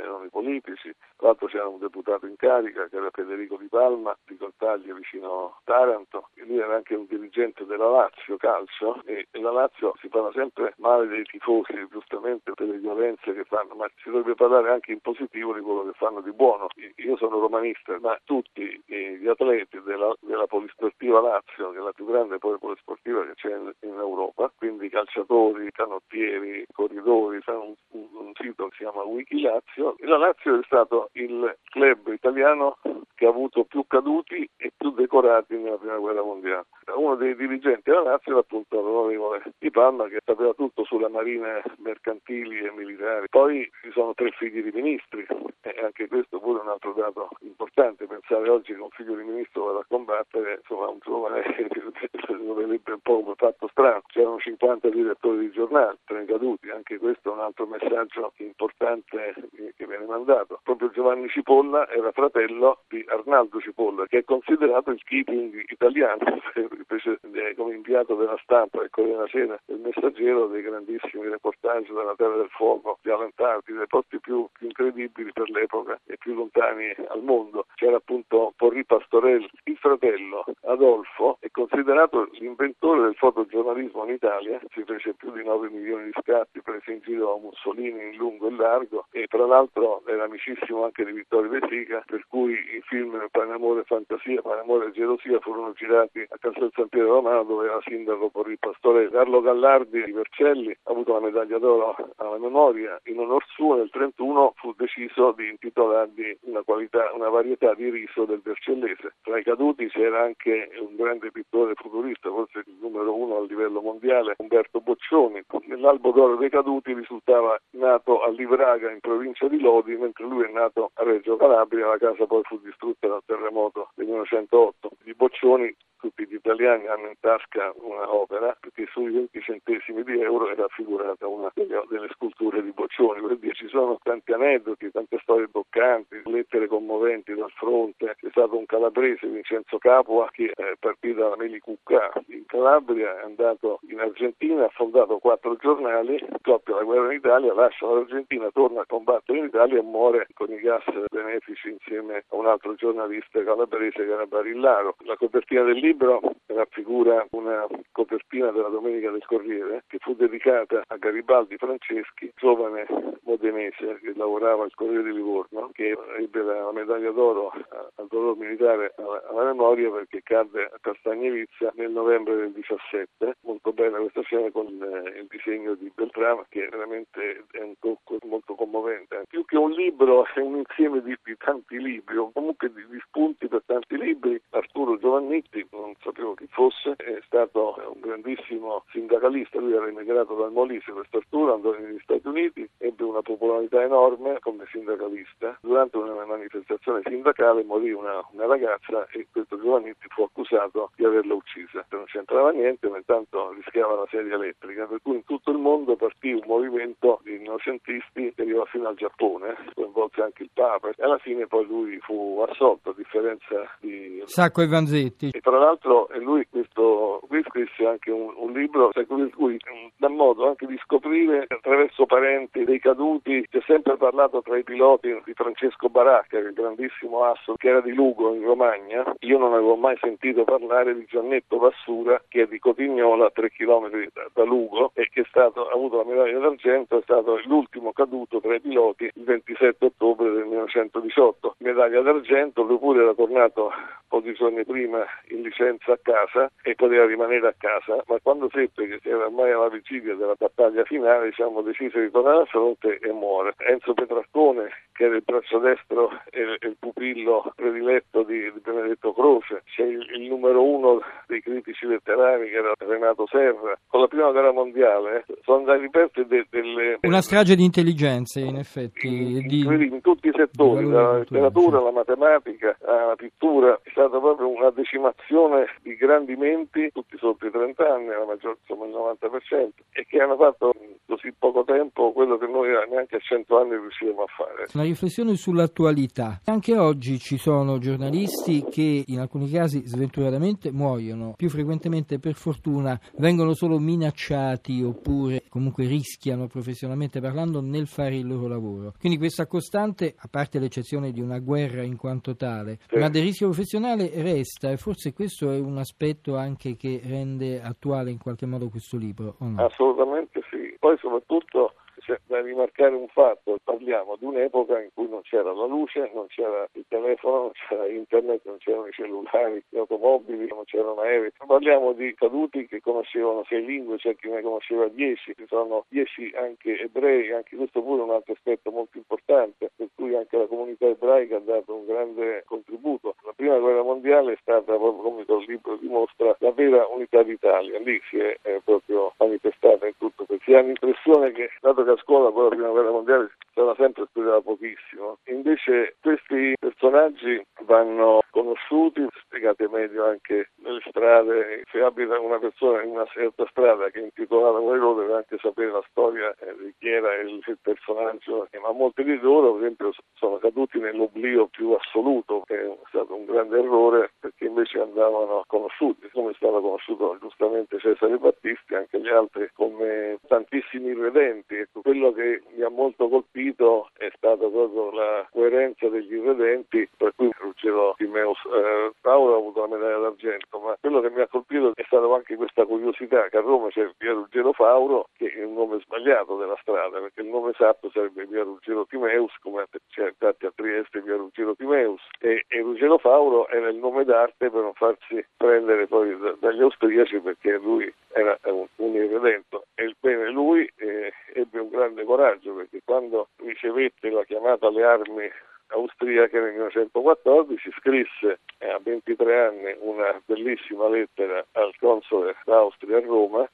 erano 0.01 0.23
i 0.25 0.29
politici, 0.29 0.93
tra 1.19 1.27
l'altro 1.27 1.47
c'era 1.47 1.67
un 1.67 1.79
deputato 1.79 2.25
in 2.27 2.37
carica 2.37 2.87
che 2.87 2.95
era 2.95 3.09
Federico 3.11 3.57
Di 3.57 3.67
Palma 3.67 4.17
di 4.25 4.37
Contaglia 4.37 4.93
vicino 4.93 5.59
Taranto 5.65 6.29
e 6.35 6.45
lui 6.45 6.59
era 6.59 6.75
anche 6.75 6.95
un 6.95 7.05
dirigente 7.09 7.65
della 7.65 7.89
Lazio 7.89 8.37
Calcio 8.37 9.03
e, 9.03 9.27
la 9.31 9.51
Lazio 9.51 9.95
si 9.99 10.07
parla 10.07 10.31
sempre 10.31 10.75
male 10.77 11.07
dei 11.07 11.23
tifosi 11.23 11.73
giustamente 11.91 12.53
per 12.53 12.67
le 12.67 12.77
violenze 12.77 13.33
che 13.33 13.43
fanno 13.43 13.75
ma 13.75 13.85
si 14.01 14.09
dovrebbe 14.09 14.35
parlare 14.35 14.71
anche 14.71 14.93
in 14.93 15.01
positivo 15.01 15.53
di 15.53 15.59
quello 15.59 15.83
che 15.83 15.93
fanno 15.97 16.21
di 16.21 16.31
buono. 16.31 16.67
Io 16.95 17.17
sono 17.17 17.39
romanista 17.39 17.99
ma 17.99 18.17
tutti 18.23 18.81
gli 18.85 19.27
atleti 19.27 19.81
della, 19.81 20.15
della 20.21 20.47
Polisportiva 20.47 21.19
Lazio 21.19 21.71
che 21.71 21.79
è 21.79 21.81
la 21.81 21.91
più 21.91 22.05
grande 22.05 22.37
polisportiva 22.37 23.25
che 23.25 23.33
c'è 23.35 23.57
in, 23.57 23.73
in 23.81 23.97
Europa 23.97 24.49
quindi 24.55 24.87
calciatori, 24.87 25.69
canottieri, 25.71 26.65
corridori, 26.71 27.39
un, 27.45 27.73
un, 27.91 28.07
un 28.13 28.31
sito 28.35 28.67
che 28.67 28.75
si 28.77 28.83
chiama 28.83 29.03
Wikilazio 29.03 29.97
e 29.97 30.05
la 30.05 30.17
Lazio 30.17 30.57
è 30.57 30.63
stato 30.63 31.08
il 31.13 31.57
club 31.69 32.07
italiano 32.07 32.77
che 33.15 33.25
ha 33.25 33.29
avuto 33.29 33.65
più 33.65 33.85
caduti 33.85 34.49
e 34.55 34.71
più 34.75 34.91
decorati 34.91 35.57
nella 35.57 35.77
prima 35.77 35.97
guerra 35.97 36.23
mondiale. 36.23 36.65
Uno 36.95 37.15
dei 37.15 37.35
dirigenti 37.35 37.89
della 37.89 38.01
Lazio 38.01 38.31
era 38.31 38.39
appunto 38.39 38.81
l'onorevole 38.81 39.43
Di 39.59 39.69
Palma 39.69 40.07
che 40.07 40.19
sapeva 40.23 40.53
tutto 40.53 40.85
sulle 40.85 41.09
marine 41.09 41.61
mercantili 41.79 42.59
e 42.59 42.71
militari. 42.71 43.27
Poi 43.29 43.69
ci 43.81 43.91
sono 43.91 44.13
tre 44.13 44.31
figli 44.31 44.63
di 44.63 44.71
ministri 44.71 45.25
e 45.61 45.75
anche 45.83 46.07
questo 46.07 46.39
pure 46.39 46.59
è 46.59 46.61
un 46.63 46.69
altro 46.69 46.93
dato 46.93 47.29
importante. 47.41 48.07
Pensare 48.07 48.49
oggi 48.49 48.73
che 48.73 48.79
un 48.79 48.89
figlio 48.89 49.15
di 49.15 49.23
ministro 49.23 49.65
vada 49.65 49.79
a 49.79 49.85
combattere, 49.87 50.59
insomma 50.61 50.87
un 50.87 50.99
giovane 51.01 51.43
lo 52.49 52.53
vedrebbe 52.53 52.93
un 52.93 52.99
po' 53.01 53.33
fatto 53.35 53.67
strano. 53.67 54.01
C'erano 54.07 54.37
50 54.37 54.89
direttori 54.89 55.39
di 55.39 55.51
giornali, 55.51 55.97
tre 56.05 56.25
caduti, 56.25 56.69
anche 56.69 56.97
questo 56.97 57.29
è 57.29 57.33
un 57.33 57.41
altro 57.41 57.65
messaggio 57.65 58.33
importante 58.37 59.35
che 59.75 59.85
viene 59.85 60.05
mandato. 60.05 60.59
Proprio 60.63 60.89
Giovanni 60.99 61.29
Cipolla 61.29 61.87
era 61.87 62.11
fratello 62.11 62.79
di 62.89 63.01
Arnaldo 63.07 63.61
Cipolla, 63.61 64.05
che 64.07 64.17
è 64.17 64.23
considerato 64.25 64.91
il 64.91 65.01
keeping 65.05 65.63
italiano, 65.71 66.19
invece 66.59 67.21
come 67.55 67.75
inviato 67.75 68.15
della 68.15 68.37
stampa 68.43 68.83
e 68.83 68.89
Corriere 68.89 69.25
Sera 69.29 69.57
del 69.65 69.79
Messaggero 69.79 70.47
dei 70.47 70.61
grandissimi 70.61 71.29
reportage 71.29 71.93
dalla 71.93 72.15
Terra 72.17 72.35
del 72.35 72.49
Fuoco, 72.49 72.97
di 73.01 73.11
Alantardi, 73.11 73.71
dei 73.71 73.87
posti 73.87 74.19
più, 74.19 74.49
più, 74.51 74.67
incredibili 74.67 75.31
per 75.31 75.49
l'epoca 75.49 75.97
e 76.05 76.17
più 76.17 76.33
lontani 76.33 76.93
al 77.07 77.23
mondo. 77.23 77.65
C'era 77.75 77.95
appunto 77.95 78.51
Porri 78.57 78.83
Pastorelli, 78.83 79.49
il 79.63 79.77
fratello 79.77 80.43
Adolfo, 80.65 81.37
è 81.39 81.47
considerato 81.49 82.27
l'inventore 82.33 83.03
del 83.03 83.15
fotogiornalismo 83.15 84.03
in 84.03 84.15
Italia, 84.15 84.59
si 84.73 84.83
fece 84.83 85.13
più 85.13 85.31
di 85.31 85.45
9 85.45 85.69
milioni 85.69 86.05
di 86.05 86.13
scatti 86.19 86.61
presi 86.61 86.91
in 86.91 86.99
giro 87.03 87.35
a 87.35 87.39
Mussolini 87.39 88.09
in 88.09 88.15
lungo 88.17 88.47
e 88.47 88.51
largo 88.51 89.05
e 89.21 89.27
tra 89.27 89.45
l'altro 89.45 90.01
era 90.05 90.23
amicissimo 90.23 90.83
anche 90.83 91.03
di 91.05 91.11
Vittorio 91.11 91.49
De 91.49 91.67
Sica, 91.69 92.03
per 92.05 92.25
cui 92.27 92.53
i 92.53 92.81
film 92.85 93.27
Pane 93.31 93.53
Amore 93.53 93.81
e 93.81 93.83
Fantasia, 93.83 94.41
Pane 94.41 94.61
Amore 94.61 94.87
e 94.87 94.91
Gelosia 94.91 95.39
furono 95.39 95.73
girati 95.73 96.25
a 96.27 96.37
Castel 96.37 96.71
San 96.73 96.87
Piero 96.87 97.13
Romano 97.13 97.43
dove 97.43 97.65
era 97.65 97.79
sindaco 97.83 98.29
Porri 98.29 98.57
Pastorelli. 98.57 99.11
Carlo 99.11 99.41
Gallardi 99.41 100.03
di 100.03 100.11
Vercelli 100.11 100.71
ha 100.71 100.91
avuto 100.91 101.13
la 101.13 101.19
medaglia 101.19 101.57
d'oro 101.57 101.95
alla 102.17 102.37
memoria, 102.37 102.99
in 103.05 103.19
onor 103.19 103.43
suo 103.47 103.75
nel 103.75 103.89
1931 103.91 104.53
fu 104.55 104.73
deciso 104.77 105.31
di 105.31 105.49
intitolargli 105.49 106.37
una, 106.41 106.61
qualità, 106.63 107.11
una 107.13 107.29
varietà 107.29 107.73
di 107.73 107.89
riso 107.89 108.25
del 108.25 108.41
Vercellese. 108.41 109.15
Tra 109.21 109.37
i 109.37 109.43
caduti 109.43 109.87
c'era 109.87 110.21
anche 110.23 110.69
un 110.79 110.95
grande 110.95 111.31
pittore 111.31 111.73
futurista, 111.75 112.29
forse 112.29 112.63
il 112.65 112.77
numero 112.79 113.15
uno 113.15 113.37
a 113.37 113.41
livello 113.41 113.81
mondiale, 113.81 114.35
Umberto 114.37 114.79
Boccioni. 114.79 115.41
Nell'albo 115.65 116.11
d'oro 116.11 116.35
dei 116.35 116.49
caduti 116.49 116.93
risultava 116.93 117.59
nato 117.71 118.21
a 118.21 118.29
Livraga 118.29 118.91
in 118.91 118.99
provincia 119.09 119.47
di 119.47 119.59
Lodi, 119.59 119.95
mentre 119.95 120.23
lui 120.25 120.45
è 120.45 120.51
nato 120.51 120.91
a 120.93 121.03
Reggio 121.03 121.35
Calabria, 121.35 121.87
la 121.87 121.97
casa 121.97 122.27
poi 122.27 122.41
fu 122.43 122.59
distrutta 122.61 123.07
dal 123.07 123.23
terremoto 123.25 123.89
del 123.95 124.05
1908. 124.05 124.91
Di 125.03 125.13
Boccioni 125.15 125.75
tutti 125.99 126.25
gli 126.27 126.35
italiani 126.35 126.87
hanno 126.87 127.07
in 127.07 127.19
tasca 127.19 127.73
una 127.81 128.13
opera 128.13 128.55
perché 128.59 128.87
sui 128.91 129.11
20 129.11 129.41
centesimi 129.41 130.03
di 130.03 130.19
euro 130.21 130.49
è 130.49 130.55
raffigurata 130.55 131.27
una 131.27 131.51
delle 131.53 132.09
sculture 132.11 132.63
di 132.63 132.71
Boccioni, 132.71 133.21
per 133.21 133.37
dire 133.37 133.53
ci 133.53 133.67
sono 133.67 133.99
tanti 134.01 134.31
aneddoti, 134.31 134.91
tante 134.91 135.19
storie 135.21 135.49
toccanti, 135.51 136.21
lettere 136.25 136.67
commoventi 136.67 137.33
dal 137.33 137.51
fronte, 137.51 138.15
c'è 138.19 138.29
stato 138.29 138.57
un 138.57 138.65
calabrese, 138.65 139.27
Vincenzo 139.27 139.77
Capua, 139.77 140.29
che 140.31 140.51
è 140.55 140.73
partito 140.79 141.29
da 141.29 141.35
Melicucca 141.35 142.11
in 142.27 142.45
Calabria, 142.45 143.19
è 143.19 143.25
andato 143.25 143.79
in 143.89 143.99
Argentina, 143.99 144.65
ha 144.65 144.69
fondato 144.69 145.17
quattro 145.17 145.55
giornali, 145.57 146.19
scoppia 146.41 146.75
la 146.75 146.83
guerra 146.83 147.11
in 147.11 147.17
Italia, 147.17 147.53
lascia 147.53 147.85
l'Argentina, 147.85 148.49
torna 148.51 148.81
a 148.81 148.85
combattere 148.87 149.39
in 149.39 149.45
Italia 149.45 149.79
e 149.79 149.83
muore 149.83 150.27
con 150.33 150.51
i 150.51 150.59
gas 150.59 150.83
benefici 151.09 151.69
insieme 151.69 152.23
a 152.29 152.35
un 152.35 152.47
altro 152.47 152.75
giornalista 152.75 153.43
calabrese 153.43 154.05
che 154.05 154.11
era 154.11 154.25
Barillaro. 154.25 154.95
La 154.99 155.17
copertina 155.17 155.63
del 155.63 155.77
libro 155.77 155.88
libro 155.89 156.38
raffigura 156.53 157.25
una 157.31 157.67
copertina 157.91 158.51
della 158.51 158.69
Domenica 158.69 159.11
del 159.11 159.25
Corriere 159.25 159.83
che 159.87 159.97
fu 159.99 160.15
dedicata 160.15 160.83
a 160.87 160.97
Garibaldi 160.97 161.57
Franceschi, 161.57 162.31
giovane 162.35 162.85
modenese 163.23 163.99
che 164.01 164.13
lavorava 164.15 164.63
al 164.63 164.73
Corriere 164.73 165.03
di 165.03 165.13
Livorno, 165.13 165.69
che 165.73 165.95
ebbe 166.17 166.41
la 166.41 166.71
medaglia 166.71 167.11
d'oro 167.11 167.51
al 167.95 168.07
dolore 168.07 168.39
militare 168.39 168.93
alla 168.97 169.43
memoria 169.43 169.91
perché 169.91 170.21
cadde 170.23 170.63
a 170.63 170.77
Castagnevizza 170.81 171.71
nel 171.75 171.91
novembre 171.91 172.35
del 172.35 172.51
17. 172.51 173.37
Molto 173.41 173.71
bella 173.71 173.99
questa 173.99 174.21
scena 174.21 174.49
con 174.51 174.67
il 174.67 175.27
disegno 175.29 175.75
di 175.75 175.91
Beltrama 175.93 176.45
che 176.49 176.67
veramente 176.69 177.45
è 177.51 177.61
un 177.61 177.75
tocco 177.79 178.17
molto 178.23 178.55
commovente. 178.55 179.23
Più 179.27 179.45
che 179.45 179.57
un 179.57 179.71
libro 179.71 180.25
è 180.33 180.39
un 180.39 180.57
insieme 180.57 181.01
di, 181.01 181.15
di 181.23 181.35
tanti 181.37 181.79
libri 181.79 182.17
o 182.17 182.31
comunque 182.31 182.71
di, 182.73 182.85
di 182.87 182.99
spunti 183.05 183.47
per 183.47 183.61
tanti 183.65 183.97
libri. 183.97 184.41
Arturo 184.49 184.97
Giovannitti 184.97 185.65
non 185.71 185.93
sapevo 186.01 186.33
chi 186.39 186.47
fosse, 186.51 186.95
è 186.95 187.19
stato 187.25 187.75
un 187.93 187.99
grandissimo 187.99 188.85
sindacalista, 188.91 189.59
lui 189.59 189.73
era 189.73 189.87
emigrato 189.87 190.35
dal 190.35 190.53
Molise, 190.53 190.93
questo 190.93 191.17
Arturo, 191.17 191.55
andò 191.55 191.77
negli 191.77 191.99
Stati 192.01 192.25
Uniti, 192.25 192.67
ebbe 192.77 193.03
una 193.03 193.21
popolarità 193.21 193.83
enorme 193.83 194.39
come 194.39 194.63
sindacalista. 194.71 195.57
Durante 195.59 195.97
una 195.97 196.23
manifestazione 196.23 197.01
sindacale 197.03 197.65
morì 197.65 197.91
una, 197.91 198.25
una 198.31 198.45
ragazza 198.45 199.05
e 199.11 199.27
questo 199.29 199.59
Giovannitti 199.59 200.07
fu 200.07 200.23
accusato 200.23 200.91
di 200.95 201.03
averla 201.03 201.33
uccisa. 201.33 201.85
Non 201.89 202.05
c'entrava 202.05 202.51
niente, 202.51 202.87
ma 202.87 202.95
intanto 202.95 203.51
rischiava 203.51 203.95
la 203.95 204.07
sedia 204.09 204.35
elettrica, 204.35 204.85
per 204.85 205.01
cui 205.01 205.15
in 205.15 205.25
tutto 205.25 205.51
il 205.51 205.57
mondo 205.57 205.97
partì 205.97 206.31
un 206.31 206.43
movimento 206.45 207.19
di 207.23 207.35
innocentisti 207.35 208.31
che 208.33 208.41
arrivò 208.43 208.63
fino 208.65 208.87
al 208.87 208.95
Giappone, 208.95 209.57
coinvolse 209.73 210.21
anche 210.21 210.43
il 210.43 210.51
Papa 210.53 210.89
e 210.89 211.03
alla 211.03 211.17
fine 211.17 211.47
poi 211.47 211.65
lui 211.65 211.99
fu 211.99 212.45
assolto 212.47 212.91
a 212.91 212.93
differenza 212.95 213.69
di 213.81 214.21
Sacco 214.25 214.61
e 214.61 214.67
Vanzetti. 214.67 215.31
E 215.33 215.41
tra 215.41 215.57
l'altro 215.57 216.07
lui 216.19 216.28
questo 216.49 217.21
qui 217.27 217.43
scrisse 217.47 217.85
anche 217.85 218.11
un, 218.11 218.33
un 218.35 218.51
libro 218.51 218.91
in 218.95 219.31
cui 219.35 219.59
dà 219.97 220.09
modo 220.09 220.47
anche 220.47 220.65
di 220.65 220.77
scoprire 220.83 221.45
attraverso 221.47 222.05
parenti 222.05 222.63
dei 222.63 222.79
caduti, 222.79 223.45
si 223.49 223.57
è 223.57 223.61
sempre 223.65 223.97
parlato 223.97 224.41
tra 224.41 224.57
i 224.57 224.63
piloti 224.63 225.15
di 225.25 225.33
Francesco 225.33 225.89
Baracca, 225.89 226.37
il 226.37 226.53
grandissimo 226.53 227.23
asso 227.23 227.55
che 227.55 227.69
era 227.69 227.81
di 227.81 227.93
Lugo 227.93 228.33
in 228.33 228.43
Romagna, 228.43 229.03
io 229.19 229.37
non 229.37 229.53
avevo 229.53 229.75
mai 229.75 229.97
sentito 229.99 230.43
parlare 230.43 230.95
di 230.95 231.05
Giannetto 231.05 231.57
Vassura 231.57 232.21
che 232.27 232.43
è 232.43 232.47
di 232.47 232.59
Cotignola 232.59 233.25
a 233.25 233.31
3 233.31 233.49
km 233.51 233.89
da, 234.13 234.27
da 234.33 234.43
Lugo 234.43 234.91
e 234.93 235.09
che 235.11 235.25
stato, 235.27 235.67
ha 235.67 235.73
avuto 235.73 235.97
la 235.97 236.05
medaglia 236.05 236.39
d'argento, 236.39 236.97
è 236.97 237.01
stato 237.01 237.39
l'ultimo 237.45 237.91
caduto 237.91 238.39
tra 238.39 238.55
i 238.55 238.61
piloti 238.61 239.05
il 239.05 239.23
27 239.23 239.85
ottobre 239.85 240.31
del 240.31 240.45
1918. 240.45 241.55
Medaglia 241.59 242.01
d'argento, 242.01 242.63
lui 242.63 242.77
pure 242.77 243.01
era 243.01 243.13
tornato 243.13 243.71
pochi 244.07 244.33
giorni 244.33 244.65
prima 244.65 245.05
in 245.29 245.41
licenza 245.41 245.93
a 245.93 245.99
casa 246.01 246.18
e 246.63 246.75
poteva 246.75 247.05
rimanere 247.05 247.47
a 247.47 247.55
casa, 247.57 248.03
ma 248.07 248.17
quando 248.21 248.49
seppe 248.51 248.87
che 248.87 249.09
era 249.09 249.25
ormai 249.25 249.51
alla 249.51 249.69
vigilia 249.69 250.15
della 250.15 250.35
battaglia 250.37 250.83
finale, 250.83 251.29
diciamo, 251.29 251.61
decise 251.61 252.01
di 252.01 252.11
tornare 252.11 252.41
a 252.41 252.45
fronte 252.45 252.99
e 252.99 253.11
muore. 253.11 253.53
Enzo 253.57 253.93
Petraccone, 253.93 254.69
che 254.93 255.05
era 255.05 255.15
il 255.15 255.23
braccio 255.23 255.59
destro 255.59 256.11
e 256.29 256.57
il 256.59 256.75
pupillo 256.77 257.51
prediletto 257.55 258.23
di, 258.23 258.51
Benedetto 258.61 259.13
Croce, 259.13 259.63
c'è 259.65 259.83
il, 259.83 260.05
il, 260.13 260.29
numero 260.29 260.63
uno 260.63 261.01
dei 261.29 261.41
critici 261.41 261.85
letterari 261.85 262.49
che 262.49 262.55
era 262.55 262.73
Renato 262.79 263.27
Serra. 263.27 263.77
Con 263.87 264.01
la 264.01 264.07
prima 264.07 264.31
guerra 264.31 264.51
mondiale 264.51 265.25
sono 265.43 265.59
andati 265.59 265.81
riperte 265.81 266.25
de, 266.25 266.47
delle... 266.49 266.97
Una 267.01 267.21
strage 267.21 267.55
di 267.55 267.63
intelligenze, 267.63 268.39
in 268.39 268.57
effetti. 268.57 269.07
In, 269.07 269.47
di, 269.47 269.61
in 269.61 270.01
tutti 270.01 270.27
i 270.27 270.33
settori, 270.35 270.89
dalla 270.89 271.19
letteratura, 271.19 271.77
alla 271.77 271.91
matematica, 271.91 272.75
alla 272.81 273.15
pittura, 273.15 273.79
è 273.83 273.89
stata 273.91 274.17
proprio 274.19 274.49
una 274.49 274.71
decimazione 274.71 275.67
di 275.83 275.95
grandi 275.95 276.35
menti, 276.35 276.89
tutti 276.91 277.15
sotto 277.17 277.45
i 277.45 277.51
30 277.51 277.87
anni, 277.87 278.07
la 278.07 278.25
maggior, 278.25 278.57
insomma 278.61 278.85
il 278.85 279.17
90%, 279.19 279.69
e 279.91 280.05
che 280.07 280.19
hanno 280.19 280.35
fatto 280.35 280.73
così 281.05 281.33
poco 281.37 281.63
tempo 281.63 282.11
quello 282.11 282.37
che 282.37 282.47
noi 282.47 282.69
neanche 282.89 283.17
a 283.17 283.19
100 283.19 283.59
anni 283.59 283.71
riusciremo 283.71 284.23
a 284.23 284.27
fare. 284.27 284.67
Una 284.73 284.83
riflessione 284.83 285.35
sull'attualità. 285.35 286.41
Anche 286.45 286.77
oggi 286.77 287.19
ci 287.19 287.37
sono 287.37 287.77
giornalisti 287.77 288.63
che 288.69 289.03
in 289.05 289.19
alcuni 289.19 289.49
casi 289.49 289.85
sventuratamente 289.85 290.71
muoiono, 290.71 291.18
più 291.35 291.49
frequentemente 291.49 292.19
per 292.19 292.33
fortuna 292.33 292.99
vengono 293.17 293.53
solo 293.53 293.79
minacciati 293.79 294.81
oppure 294.83 295.43
comunque 295.49 295.85
rischiano 295.85 296.47
professionalmente 296.47 297.19
parlando 297.19 297.61
nel 297.61 297.87
fare 297.87 298.17
il 298.17 298.27
loro 298.27 298.47
lavoro. 298.47 298.93
Quindi 298.99 299.17
questa 299.17 299.45
costante, 299.47 300.15
a 300.17 300.27
parte 300.29 300.59
l'eccezione 300.59 301.11
di 301.11 301.21
una 301.21 301.39
guerra 301.39 301.81
in 301.83 301.97
quanto 301.97 302.35
tale, 302.35 302.79
sì. 302.87 302.97
ma 302.97 303.09
del 303.09 303.23
rischio 303.23 303.47
professionale 303.47 304.11
resta 304.15 304.71
e 304.71 304.77
forse 304.77 305.13
questo 305.13 305.51
è 305.51 305.59
un 305.59 305.77
aspetto 305.77 306.37
anche 306.37 306.75
che 306.75 307.01
rende 307.03 307.61
attuale 307.61 308.11
in 308.11 308.17
qualche 308.17 308.45
modo 308.45 308.69
questo 308.69 308.97
libro. 308.97 309.35
No? 309.39 309.63
Assolutamente 309.63 310.41
sì. 310.49 310.75
Poi 310.79 310.97
soprattutto 310.97 311.73
c'è 312.09 312.19
da 312.25 312.41
rimarcare 312.41 312.95
un 312.95 313.07
fatto, 313.09 313.59
parliamo 313.63 314.15
di 314.17 314.25
un'epoca 314.25 314.81
in 314.81 314.89
cui 314.95 315.07
non 315.07 315.21
c'era 315.21 315.53
la 315.53 315.65
luce, 315.65 316.09
non 316.15 316.25
c'era 316.27 316.67
il 316.73 316.83
telefono, 316.87 317.37
non 317.37 317.51
c'era 317.51 317.87
internet, 317.87 318.41
non 318.45 318.57
c'erano 318.57 318.87
i 318.87 318.91
cellulari, 318.91 319.63
le 319.69 319.79
automobili, 319.79 320.47
non 320.47 320.63
c'erano 320.65 321.01
aerei. 321.01 321.31
Parliamo 321.45 321.93
di 321.93 322.15
caduti 322.15 322.65
che 322.65 322.81
conoscevano 322.81 323.43
sei 323.47 323.63
lingue, 323.63 323.97
c'è 323.97 324.15
chi 324.15 324.29
ne 324.29 324.41
conosceva 324.41 324.87
dieci, 324.87 325.35
ci 325.35 325.45
sono 325.47 325.85
dieci 325.89 326.31
anche 326.35 326.79
ebrei, 326.79 327.31
anche 327.31 327.55
questo 327.55 327.81
pure 327.83 328.01
è 328.01 328.05
un 328.05 328.11
altro 328.11 328.33
aspetto 328.33 328.71
molto 328.71 328.97
importante, 328.97 329.69
per 329.75 329.89
cui 329.93 330.15
anche 330.15 330.35
la 330.35 330.47
comunità 330.47 330.87
ebraica 330.87 331.35
ha 331.35 331.41
dato 331.41 331.75
un 331.75 331.85
grande 331.85 332.43
contributo. 332.47 333.13
La 333.23 333.33
prima 333.35 333.59
guerra 333.59 333.83
mondiale 333.83 334.33
è 334.33 334.37
stata, 334.41 334.75
proprio 334.77 335.03
come 335.03 335.25
il 335.27 335.45
libro 335.45 335.75
dimostra, 335.75 336.35
la 336.39 336.51
vera 336.51 336.87
unità 336.87 337.21
d'Italia, 337.21 337.77
lì 337.79 338.01
si 338.09 338.17
è, 338.17 338.35
è 338.41 338.59
proprio 338.63 339.13
manifestata 339.17 339.85
in 339.85 339.93
tutto, 339.97 340.25
perché 340.25 340.43
si 340.43 340.53
ha 340.55 340.61
l'impressione 340.61 341.31
che, 341.31 341.51
dato 341.61 341.83
che 341.83 341.91
a 341.99 342.01
scuola 342.01 342.31
poi 342.31 342.43
la 342.43 342.49
prima 342.49 342.69
guerra 342.69 342.91
mondiale 342.91 343.31
sarà 343.59 343.75
sempre 343.75 344.05
studiata 344.09 344.41
pochissimo. 344.41 345.17
Invece 345.25 345.97
questi 346.01 346.53
personaggi 346.57 347.43
vanno 347.65 348.21
conosciuti, 348.31 349.05
spiegate 349.25 349.67
meglio 349.67 350.05
anche 350.05 350.51
nelle 350.63 350.79
strade. 350.87 351.63
Se 351.69 351.81
abita 351.81 352.19
una 352.19 352.39
persona 352.39 352.81
in 352.83 352.91
una 352.91 353.05
certa 353.11 353.45
strada 353.49 353.89
che 353.89 353.99
è 353.99 354.03
intitolata 354.03 354.59
quello 354.59 354.93
deve 354.93 355.13
anche 355.13 355.37
sapere 355.41 355.71
la 355.71 355.83
storia 355.89 356.33
eh, 356.39 356.55
di 356.57 356.73
chi 356.79 356.87
era 356.87 357.13
il, 357.15 357.43
personaggio, 357.61 358.47
eh, 358.51 358.59
ma 358.59 358.71
molti 358.71 359.03
di 359.03 359.17
loro 359.19 359.53
per 359.53 359.63
esempio 359.63 359.91
sono 360.13 360.37
caduti 360.37 360.79
nell'oblio 360.79 361.47
più 361.47 361.71
assoluto, 361.71 362.43
che 362.45 362.61
è 362.61 362.77
stato 362.87 363.15
un 363.15 363.25
grande 363.25 363.59
errore 363.59 364.11
perché 364.19 364.45
invece 364.45 364.79
andavano 364.79 365.43
conosciuti, 365.47 366.09
come 366.11 366.31
è 366.31 366.33
stato 366.35 366.61
conosciuto 366.61 367.17
giustamente 367.19 367.79
Cesare 367.79 368.17
Battisti, 368.17 368.75
anche 368.75 368.99
gli 368.99 369.09
altri 369.09 369.49
come 369.53 370.19
tantissimi 370.27 370.89
irredenti. 370.89 371.55
Ecco, 371.55 371.81
quello 371.81 372.13
che 372.13 372.41
mi 372.55 372.63
ha 372.63 372.69
molto 372.69 373.09
colpito 373.09 373.48
è 373.97 374.09
stata 374.15 374.47
proprio 374.47 374.91
la 374.91 375.27
coerenza 375.31 375.87
degli 375.89 376.13
irredenti, 376.13 376.87
per 376.95 377.13
cui 377.15 377.29
Ruggero 377.37 377.93
Timeus 377.97 378.37
eh, 378.45 378.91
Paolo 379.01 379.33
ha 379.33 379.37
avuto 379.37 379.61
la 379.61 379.67
medaglia 379.67 379.97
d'argento, 379.97 380.59
ma 380.59 380.77
quello 380.79 381.01
che 381.01 381.09
mi 381.09 381.21
ha 381.21 381.27
colpito 381.27 381.71
è 381.75 381.83
stata 381.85 382.05
anche 382.13 382.35
questa 382.35 382.65
curiosità 382.65 383.27
che 383.29 383.37
a 383.37 383.41
Roma 383.41 383.69
c'è 383.69 383.89
via 383.97 384.13
Ruggero 384.13 384.53
Fauro, 384.53 385.09
che 385.17 385.31
è 385.31 385.43
un 385.43 385.53
nome 385.53 385.79
sbagliato 385.79 386.37
della 386.37 386.57
strada, 386.61 386.99
perché 386.99 387.21
il 387.21 387.27
nome 387.27 387.51
esatto 387.51 387.89
sarebbe 387.91 388.25
via 388.25 388.43
Ruggero 388.43 388.85
Timeus, 388.85 389.33
come 389.41 389.65
c'è 389.89 390.07
infatti 390.07 390.45
a 390.45 390.51
Trieste 390.55 391.01
via 391.01 391.15
Ruggero 391.15 391.55
Timeus, 391.55 391.98
e, 392.19 392.45
e 392.47 392.61
Ruggero 392.61 392.97
Fauro 392.97 393.47
era 393.47 393.69
il 393.69 393.77
nome 393.77 394.03
d'arte 394.03 394.49
per 394.49 394.61
non 394.61 394.73
farsi 394.73 395.25
prendere 395.35 395.87
poi 395.87 396.17
da, 396.17 396.35
dagli 396.39 396.61
austriaci 396.61 397.19
perché 397.19 397.57
lui 397.57 397.91
era 398.11 398.37
un, 398.43 398.65
un 398.75 398.93
irredento. 398.93 399.65
E 399.75 399.95
bene, 399.99 400.29
lui 400.29 400.69
eh, 400.77 401.13
ebbe 401.33 401.59
un 401.59 401.69
grande 401.69 402.03
coraggio 402.03 402.53
perché 402.53 402.81
quando 402.83 403.29
ricevette 403.37 404.09
la 404.09 404.23
chiamata 404.23 404.67
alle 404.67 404.83
armi 404.83 405.31
austriache 405.71 406.39
nel 406.39 406.51
1914 406.51 407.71
scrisse 407.77 408.39
eh, 408.57 408.69
a 408.69 408.79
23 408.81 409.39
anni 409.39 409.75
una 409.81 410.19
bellissima 410.25 410.89
lettera 410.89 411.45
al 411.53 411.73
console 411.79 412.35
d'Austria 412.43 412.97
a 412.97 413.01
Roma 413.01 413.49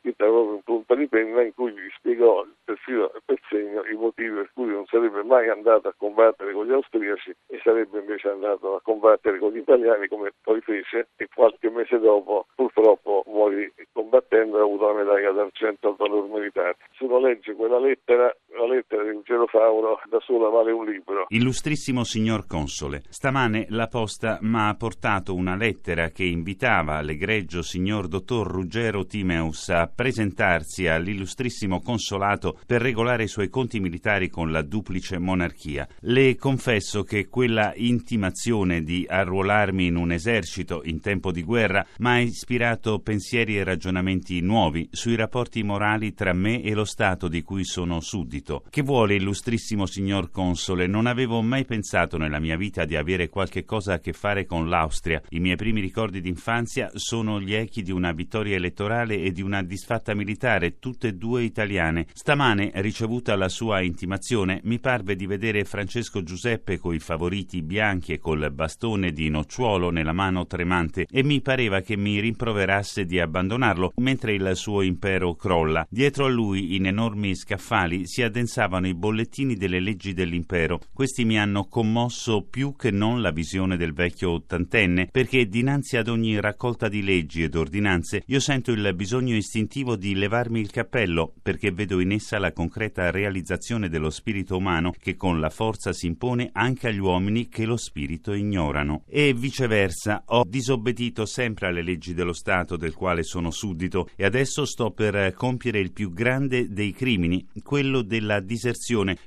scritta 0.00 0.24
proprio 0.24 0.54
in 0.54 0.62
punta 0.62 0.94
di 0.94 1.06
penna 1.08 1.42
in 1.42 1.54
cui 1.54 1.72
gli 1.72 1.88
spiegò 1.96 2.44
per 2.64 2.78
filo 2.78 3.12
e 3.12 3.20
per 3.24 3.38
segno 3.48 3.84
i 3.84 3.94
motivi 3.94 4.34
per 4.34 4.50
cui 4.52 4.66
non 4.66 4.84
sarebbe 4.86 5.22
mai 5.22 5.48
andato 5.48 5.88
a 5.88 5.94
combattere 5.96 6.52
con 6.52 6.66
gli 6.66 6.72
austriaci 6.72 7.34
e 7.46 7.60
sarebbe 7.62 8.00
invece 8.00 8.28
andato 8.28 8.74
a 8.74 8.80
combattere 8.80 9.38
con 9.38 9.52
gli 9.52 9.58
italiani 9.58 10.08
come 10.08 10.32
poi 10.42 10.60
fece 10.62 11.08
e 11.16 11.28
qualche 11.32 11.70
mese 11.70 11.98
dopo 11.98 12.46
purtroppo 12.54 13.24
morì 13.26 13.72
combattendo 13.92 14.56
e 14.56 14.60
ha 14.60 14.64
avuto 14.64 14.86
la 14.86 14.94
medaglia 14.94 15.32
d'argento 15.32 15.88
al 15.88 15.96
valor 15.96 16.28
militare. 16.28 16.76
Se 16.96 17.04
uno 17.04 17.18
legge 17.18 17.54
quella 17.54 17.78
lettera, 17.78 18.34
la 18.48 18.66
lettera 18.66 18.89
Ruggero 19.30 19.46
Fauro 19.46 20.00
da 20.08 20.18
sola 20.26 20.48
vale 20.48 20.72
un 20.72 20.84
libro. 20.84 21.26
Illustrissimo 21.28 22.02
signor 22.02 22.48
Console, 22.48 23.02
stamane 23.08 23.66
la 23.68 23.86
posta 23.86 24.38
mi 24.40 24.58
ha 24.58 24.74
portato 24.74 25.36
una 25.36 25.54
lettera 25.54 26.08
che 26.08 26.24
invitava 26.24 27.00
l'egregio 27.00 27.62
signor 27.62 28.08
dottor 28.08 28.48
Ruggero 28.48 29.06
Timeus 29.06 29.68
a 29.68 29.86
presentarsi 29.86 30.88
all'illustrissimo 30.88 31.80
consolato 31.80 32.58
per 32.66 32.82
regolare 32.82 33.22
i 33.22 33.28
suoi 33.28 33.48
conti 33.48 33.78
militari 33.78 34.28
con 34.28 34.50
la 34.50 34.62
duplice 34.62 35.18
monarchia. 35.18 35.86
Le 36.00 36.34
confesso 36.34 37.04
che 37.04 37.28
quella 37.28 37.72
intimazione 37.76 38.82
di 38.82 39.06
arruolarmi 39.08 39.86
in 39.86 39.94
un 39.94 40.10
esercito 40.10 40.80
in 40.84 41.00
tempo 41.00 41.30
di 41.30 41.44
guerra 41.44 41.86
mi 41.98 42.08
ha 42.08 42.18
ispirato 42.18 42.98
pensieri 42.98 43.58
e 43.58 43.62
ragionamenti 43.62 44.40
nuovi 44.40 44.88
sui 44.90 45.14
rapporti 45.14 45.62
morali 45.62 46.14
tra 46.14 46.32
me 46.32 46.62
e 46.62 46.74
lo 46.74 46.84
Stato 46.84 47.28
di 47.28 47.42
cui 47.42 47.64
sono 47.64 48.00
suddito. 48.00 48.64
Che 48.68 48.82
vuole, 48.82 49.18
illustrissimo 49.20 49.86
signor 49.86 50.30
console, 50.30 50.86
non 50.86 51.06
avevo 51.06 51.42
mai 51.42 51.64
pensato 51.64 52.16
nella 52.16 52.40
mia 52.40 52.56
vita 52.56 52.84
di 52.84 52.96
avere 52.96 53.28
qualche 53.28 53.64
cosa 53.64 53.94
a 53.94 53.98
che 54.00 54.12
fare 54.12 54.46
con 54.46 54.68
l'Austria. 54.68 55.22
I 55.28 55.40
miei 55.40 55.56
primi 55.56 55.80
ricordi 55.80 56.20
d'infanzia 56.20 56.90
sono 56.94 57.40
gli 57.40 57.54
echi 57.54 57.82
di 57.82 57.92
una 57.92 58.12
vittoria 58.12 58.56
elettorale 58.56 59.20
e 59.20 59.30
di 59.30 59.42
una 59.42 59.62
disfatta 59.62 60.14
militare, 60.14 60.78
tutte 60.78 61.08
e 61.08 61.14
due 61.14 61.42
italiane. 61.42 62.06
Stamane, 62.12 62.72
ricevuta 62.76 63.36
la 63.36 63.48
sua 63.48 63.82
intimazione, 63.82 64.60
mi 64.64 64.80
parve 64.80 65.14
di 65.14 65.26
vedere 65.26 65.64
Francesco 65.64 66.22
Giuseppe 66.22 66.78
coi 66.78 66.98
favoriti 66.98 67.62
bianchi 67.62 68.12
e 68.12 68.18
col 68.18 68.50
bastone 68.52 69.12
di 69.12 69.28
nocciuolo 69.28 69.90
nella 69.90 70.12
mano 70.12 70.46
tremante 70.46 71.06
e 71.10 71.22
mi 71.22 71.40
pareva 71.40 71.80
che 71.80 71.96
mi 71.96 72.18
rimproverasse 72.20 73.04
di 73.04 73.20
abbandonarlo 73.20 73.92
mentre 73.96 74.32
il 74.32 74.52
suo 74.54 74.82
impero 74.82 75.34
crolla. 75.34 75.86
Dietro 75.88 76.24
a 76.24 76.28
lui, 76.28 76.74
in 76.76 76.86
enormi 76.86 77.34
scaffali, 77.34 78.06
si 78.06 78.22
addensavano 78.22 78.86
i 78.86 78.94
bollettini 78.94 79.09
delle 79.12 79.80
leggi 79.80 80.12
dell'impero. 80.12 80.80
Questi 80.92 81.24
mi 81.24 81.38
hanno 81.38 81.66
commosso 81.66 82.46
più 82.48 82.74
che 82.76 82.90
non 82.90 83.20
la 83.20 83.30
visione 83.30 83.76
del 83.76 83.92
vecchio 83.92 84.30
ottantenne, 84.32 85.08
perché 85.10 85.48
dinanzi 85.48 85.96
ad 85.96 86.08
ogni 86.08 86.40
raccolta 86.40 86.88
di 86.88 87.02
leggi 87.02 87.42
ed 87.42 87.54
ordinanze 87.54 88.22
io 88.26 88.40
sento 88.40 88.72
il 88.72 88.92
bisogno 88.94 89.34
istintivo 89.34 89.96
di 89.96 90.14
levarmi 90.14 90.60
il 90.60 90.70
cappello, 90.70 91.32
perché 91.42 91.70
vedo 91.72 92.00
in 92.00 92.12
essa 92.12 92.38
la 92.38 92.52
concreta 92.52 93.10
realizzazione 93.10 93.88
dello 93.88 94.10
spirito 94.10 94.56
umano 94.56 94.92
che 94.98 95.16
con 95.16 95.40
la 95.40 95.50
forza 95.50 95.92
si 95.92 96.06
impone 96.06 96.50
anche 96.52 96.88
agli 96.88 96.98
uomini 96.98 97.48
che 97.48 97.64
lo 97.64 97.76
spirito 97.76 98.32
ignorano. 98.32 99.02
E 99.06 99.32
viceversa, 99.34 100.22
ho 100.26 100.44
disobbedito 100.46 101.26
sempre 101.26 101.66
alle 101.66 101.82
leggi 101.82 102.14
dello 102.14 102.32
Stato 102.32 102.76
del 102.76 102.94
quale 102.94 103.22
sono 103.22 103.50
suddito 103.50 104.08
e 104.16 104.24
adesso 104.24 104.64
sto 104.64 104.90
per 104.90 105.32
compiere 105.34 105.80
il 105.80 105.92
più 105.92 106.12
grande 106.12 106.68
dei 106.68 106.92
crimini, 106.92 107.46
quello 107.62 108.02
della 108.02 108.40
diserzione, 108.40 108.68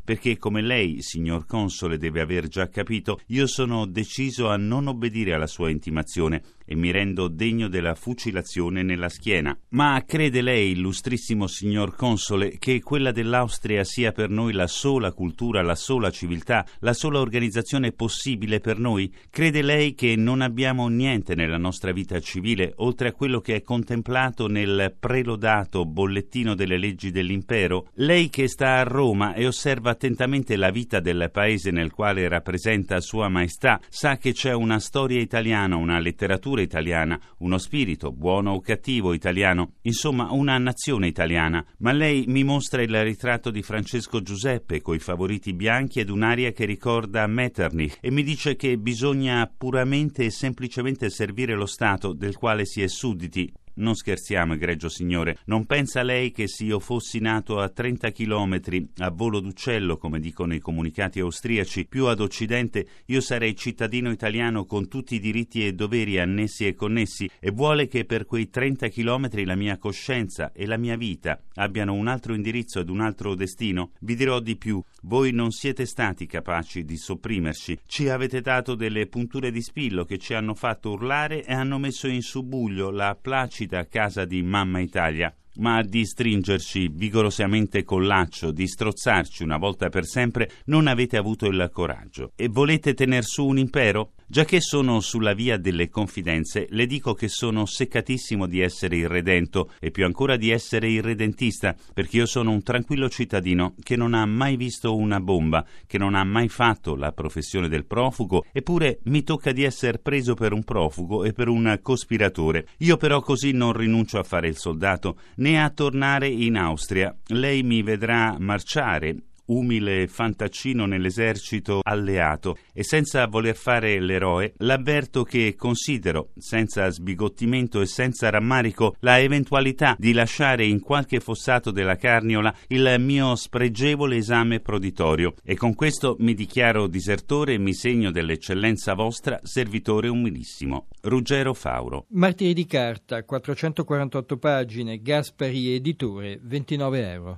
perché 0.03 0.37
come 0.37 0.61
lei, 0.61 1.01
signor 1.01 1.45
console, 1.45 1.97
deve 1.97 2.21
aver 2.21 2.47
già 2.47 2.69
capito, 2.69 3.19
io 3.27 3.47
sono 3.47 3.85
deciso 3.85 4.49
a 4.49 4.57
non 4.57 4.87
obbedire 4.87 5.33
alla 5.33 5.47
sua 5.47 5.69
intimazione 5.69 6.41
e 6.65 6.75
mi 6.75 6.91
rendo 6.91 7.27
degno 7.27 7.67
della 7.67 7.95
fucilazione 7.95 8.83
nella 8.83 9.09
schiena. 9.09 9.57
Ma 9.69 10.01
crede 10.05 10.41
lei, 10.41 10.71
illustrissimo 10.71 11.47
signor 11.47 11.95
console, 11.95 12.57
che 12.57 12.81
quella 12.81 13.11
dell'Austria 13.11 13.83
sia 13.83 14.11
per 14.11 14.29
noi 14.29 14.53
la 14.53 14.67
sola 14.67 15.11
cultura, 15.11 15.61
la 15.61 15.75
sola 15.75 16.09
civiltà, 16.09 16.65
la 16.79 16.93
sola 16.93 17.19
organizzazione 17.19 17.91
possibile 17.91 18.59
per 18.59 18.79
noi? 18.79 19.13
Crede 19.29 19.61
lei 19.61 19.93
che 19.93 20.15
non 20.15 20.41
abbiamo 20.41 20.87
niente 20.87 21.35
nella 21.35 21.57
nostra 21.57 21.91
vita 21.91 22.19
civile, 22.19 22.73
oltre 22.77 23.09
a 23.09 23.13
quello 23.13 23.39
che 23.39 23.55
è 23.55 23.61
contemplato 23.61 24.47
nel 24.47 24.95
prelodato 24.99 25.85
bollettino 25.85 26.55
delle 26.55 26.77
leggi 26.77 27.11
dell'impero? 27.11 27.89
Lei 27.95 28.29
che 28.29 28.47
sta 28.47 28.79
a 28.79 28.83
Roma 28.83 29.33
e 29.33 29.45
osserva 29.47 29.91
attentamente 29.91 30.55
la 30.55 30.71
vita 30.71 30.99
del 30.99 31.29
paese 31.31 31.71
nel 31.71 31.91
quale 31.91 32.27
rappresenta 32.27 32.99
Sua 32.99 33.27
Maestà, 33.27 33.79
sa 33.89 34.17
che 34.17 34.33
c'è 34.33 34.53
una 34.53 34.79
storia 34.79 35.19
italiana, 35.19 35.75
una 35.75 35.99
letteratura 35.99 36.52
cultura 36.53 36.61
italiana, 36.61 37.19
uno 37.39 37.57
spirito, 37.57 38.11
buono 38.11 38.51
o 38.51 38.61
cattivo, 38.61 39.13
italiano, 39.13 39.73
insomma 39.81 40.31
una 40.31 40.57
nazione 40.57 41.07
italiana. 41.07 41.65
Ma 41.79 41.91
lei 41.91 42.25
mi 42.27 42.43
mostra 42.43 42.81
il 42.81 43.03
ritratto 43.03 43.49
di 43.49 43.63
Francesco 43.63 44.21
Giuseppe 44.21 44.81
coi 44.81 44.99
favoriti 44.99 45.53
bianchi 45.53 45.99
ed 45.99 46.09
un'aria 46.09 46.51
che 46.51 46.65
ricorda 46.65 47.25
Metternich 47.25 47.97
e 47.99 48.11
mi 48.11 48.23
dice 48.23 48.55
che 48.55 48.77
bisogna 48.77 49.51
puramente 49.55 50.25
e 50.25 50.31
semplicemente 50.31 51.09
servire 51.09 51.55
lo 51.55 51.65
Stato 51.65 52.13
del 52.13 52.35
quale 52.35 52.65
si 52.65 52.81
è 52.81 52.87
sudditi 52.87 53.51
non 53.75 53.95
scherziamo, 53.95 54.53
egregio 54.53 54.89
signore. 54.89 55.37
Non 55.45 55.65
pensa 55.65 56.03
lei 56.03 56.31
che 56.31 56.47
se 56.47 56.65
io 56.65 56.79
fossi 56.79 57.19
nato 57.19 57.59
a 57.59 57.69
30 57.69 58.11
chilometri 58.11 58.87
a 58.97 59.09
volo 59.09 59.39
d'uccello, 59.39 59.97
come 59.97 60.19
dicono 60.19 60.53
i 60.53 60.59
comunicati 60.59 61.19
austriaci, 61.19 61.87
più 61.87 62.05
ad 62.05 62.19
occidente, 62.19 62.85
io 63.05 63.21
sarei 63.21 63.55
cittadino 63.55 64.11
italiano 64.11 64.65
con 64.65 64.87
tutti 64.87 65.15
i 65.15 65.19
diritti 65.19 65.65
e 65.65 65.73
doveri 65.73 66.19
annessi 66.19 66.67
e 66.67 66.75
connessi 66.75 67.29
e 67.39 67.51
vuole 67.51 67.87
che 67.87 68.05
per 68.05 68.25
quei 68.25 68.49
30 68.49 68.87
chilometri 68.89 69.45
la 69.45 69.55
mia 69.55 69.77
coscienza 69.77 70.51
e 70.51 70.65
la 70.65 70.77
mia 70.77 70.95
vita 70.95 71.41
abbiano 71.55 71.93
un 71.93 72.07
altro 72.07 72.33
indirizzo 72.33 72.79
ed 72.79 72.89
un 72.89 73.01
altro 73.01 73.35
destino? 73.35 73.91
Vi 74.01 74.15
dirò 74.15 74.39
di 74.39 74.55
più. 74.55 74.81
Voi 75.03 75.31
non 75.31 75.51
siete 75.51 75.85
stati 75.85 76.25
capaci 76.25 76.85
di 76.85 76.97
sopprimerci. 76.97 77.79
Ci 77.85 78.09
avete 78.09 78.41
dato 78.41 78.75
delle 78.75 79.07
punture 79.07 79.51
di 79.51 79.61
spillo 79.61 80.05
che 80.05 80.17
ci 80.17 80.33
hanno 80.33 80.53
fatto 80.53 80.91
urlare 80.91 81.43
e 81.43 81.53
hanno 81.53 81.77
messo 81.77 82.07
in 82.07 82.21
subbuglio 82.21 82.89
la 82.89 83.17
placida 83.19 83.62
nascita 83.63 83.87
casa 83.87 84.25
di 84.25 84.41
Mamma 84.41 84.79
Italia, 84.79 85.33
ma 85.55 85.81
di 85.81 86.05
stringerci 86.05 86.89
vigorosamente 86.91 87.83
col 87.83 88.05
laccio, 88.05 88.51
di 88.51 88.67
strozzarci 88.67 89.43
una 89.43 89.57
volta 89.57 89.89
per 89.89 90.05
sempre, 90.05 90.49
non 90.65 90.87
avete 90.87 91.17
avuto 91.17 91.45
il 91.47 91.69
coraggio. 91.71 92.31
E 92.35 92.47
volete 92.49 92.93
tener 92.93 93.23
su 93.23 93.45
un 93.45 93.57
impero? 93.57 94.13
Già 94.33 94.45
che 94.45 94.61
sono 94.61 94.99
sulla 94.99 95.35
via 95.35 95.57
delle 95.57 95.89
confidenze, 95.89 96.65
le 96.71 96.87
dico 96.87 97.13
che 97.13 97.27
sono 97.27 97.67
seccatissimo 97.67 98.47
di 98.47 98.61
essere 98.61 98.95
irredento 98.95 99.69
e 99.79 99.91
più 99.91 100.05
ancora 100.05 100.37
di 100.37 100.49
essere 100.49 100.89
irredentista, 100.89 101.75
perché 101.93 102.17
io 102.17 102.25
sono 102.25 102.49
un 102.49 102.63
tranquillo 102.63 103.09
cittadino 103.09 103.75
che 103.83 103.95
non 103.95 104.15
ha 104.15 104.25
mai 104.25 104.57
visto 104.57 104.95
una 104.95 105.19
bomba, 105.19 105.63
che 105.85 105.99
non 105.99 106.15
ha 106.15 106.23
mai 106.23 106.49
fatto 106.49 106.95
la 106.95 107.11
professione 107.11 107.69
del 107.69 107.85
profugo, 107.85 108.43
eppure 108.51 109.01
mi 109.03 109.21
tocca 109.21 109.51
di 109.51 109.61
essere 109.61 109.99
preso 109.99 110.33
per 110.33 110.51
un 110.51 110.63
profugo 110.63 111.25
e 111.25 111.31
per 111.31 111.47
un 111.47 111.77
cospiratore. 111.83 112.69
Io 112.79 112.97
però 112.97 113.21
così 113.21 113.51
non 113.51 113.73
rinuncio 113.73 114.17
a 114.17 114.23
fare 114.23 114.47
il 114.47 114.57
soldato 114.57 115.19
né 115.35 115.61
a 115.61 115.69
tornare 115.69 116.27
in 116.27 116.57
Austria. 116.57 117.15
Lei 117.27 117.61
mi 117.61 117.83
vedrà 117.83 118.35
marciare 118.39 119.15
umile 119.45 120.07
fantaccino 120.07 120.85
nell'esercito 120.85 121.79
alleato 121.83 122.57
e 122.73 122.83
senza 122.83 123.25
voler 123.27 123.55
fare 123.55 123.99
l'eroe, 123.99 124.53
l'avverto 124.57 125.23
che 125.23 125.55
considero, 125.57 126.29
senza 126.37 126.89
sbigottimento 126.89 127.81
e 127.81 127.85
senza 127.85 128.29
rammarico, 128.29 128.95
la 128.99 129.19
eventualità 129.19 129.95
di 129.97 130.13
lasciare 130.13 130.65
in 130.65 130.79
qualche 130.79 131.19
fossato 131.19 131.71
della 131.71 131.95
carniola 131.95 132.53
il 132.67 132.95
mio 132.99 133.35
spregevole 133.35 134.17
esame 134.17 134.59
proditorio 134.59 135.33
e 135.43 135.55
con 135.55 135.73
questo 135.73 136.15
mi 136.19 136.33
dichiaro 136.33 136.87
disertore 136.87 137.53
e 137.53 137.57
mi 137.57 137.73
segno 137.73 138.11
dell'eccellenza 138.11 138.93
vostra 138.93 139.39
servitore 139.43 140.07
umilissimo. 140.07 140.87
Ruggero 141.01 141.53
Fauro. 141.53 142.05
Martiri 142.09 142.53
di 142.53 142.65
carta, 142.65 143.23
448 143.23 144.37
pagine, 144.37 145.01
Gaspari 145.01 145.73
editore, 145.73 146.39
29 146.41 147.11
euro. 147.11 147.37